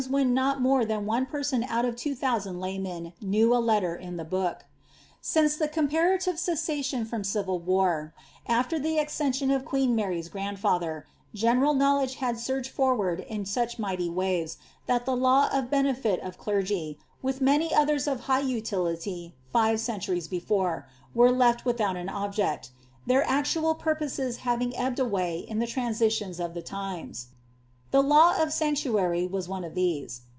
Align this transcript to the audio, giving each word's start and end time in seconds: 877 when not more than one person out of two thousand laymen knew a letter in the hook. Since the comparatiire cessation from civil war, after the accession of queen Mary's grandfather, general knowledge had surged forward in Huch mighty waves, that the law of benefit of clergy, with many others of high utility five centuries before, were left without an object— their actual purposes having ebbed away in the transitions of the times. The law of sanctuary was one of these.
877 0.01 0.27
when 0.27 0.33
not 0.43 0.61
more 0.63 0.83
than 0.83 1.05
one 1.05 1.27
person 1.27 1.63
out 1.65 1.85
of 1.85 1.95
two 1.95 2.15
thousand 2.15 2.59
laymen 2.59 3.13
knew 3.21 3.55
a 3.55 3.61
letter 3.63 3.93
in 3.95 4.17
the 4.17 4.23
hook. 4.23 4.63
Since 5.21 5.57
the 5.57 5.67
comparatiire 5.67 6.39
cessation 6.39 7.05
from 7.05 7.23
civil 7.23 7.59
war, 7.59 8.11
after 8.47 8.79
the 8.79 8.97
accession 8.97 9.51
of 9.51 9.63
queen 9.63 9.95
Mary's 9.95 10.27
grandfather, 10.27 11.05
general 11.35 11.75
knowledge 11.75 12.15
had 12.15 12.39
surged 12.39 12.71
forward 12.71 13.19
in 13.29 13.43
Huch 13.45 13.77
mighty 13.77 14.09
waves, 14.09 14.57
that 14.87 15.05
the 15.05 15.15
law 15.15 15.47
of 15.53 15.69
benefit 15.69 16.19
of 16.21 16.35
clergy, 16.39 16.97
with 17.21 17.39
many 17.39 17.71
others 17.71 18.07
of 18.07 18.21
high 18.21 18.39
utility 18.39 19.35
five 19.53 19.79
centuries 19.79 20.27
before, 20.27 20.87
were 21.13 21.31
left 21.31 21.63
without 21.63 21.95
an 21.95 22.09
object— 22.09 22.71
their 23.05 23.23
actual 23.29 23.75
purposes 23.75 24.37
having 24.37 24.75
ebbed 24.75 24.97
away 24.97 25.41
in 25.47 25.59
the 25.59 25.67
transitions 25.67 26.39
of 26.39 26.55
the 26.55 26.63
times. 26.63 27.27
The 27.91 28.01
law 28.01 28.41
of 28.41 28.53
sanctuary 28.53 29.27
was 29.27 29.49
one 29.49 29.65
of 29.65 29.75
these. 29.75 30.21